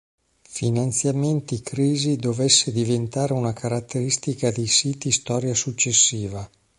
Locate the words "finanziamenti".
0.49-1.61